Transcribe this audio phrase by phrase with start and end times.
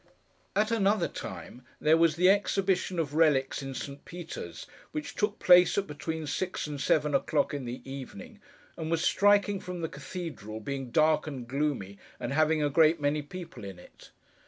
[0.55, 4.03] At another time, there was the Exhibition of Relics in St.
[4.03, 8.39] Peter's, which took place at between six and seven o'clock in the evening,
[8.75, 13.21] and was striking from the cathedral being dark and gloomy, and having a great many
[13.21, 14.09] people in it.